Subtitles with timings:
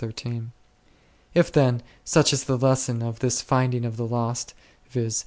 [1.35, 4.55] If, then, such is the lesson of this Finding of the lost,
[4.89, 5.19] viz.